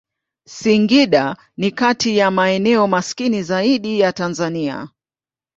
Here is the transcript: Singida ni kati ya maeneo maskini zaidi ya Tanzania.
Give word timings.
Singida 0.47 1.35
ni 1.57 1.71
kati 1.71 2.17
ya 2.17 2.31
maeneo 2.31 2.87
maskini 2.87 3.43
zaidi 3.43 3.99
ya 3.99 4.13
Tanzania. 4.13 4.89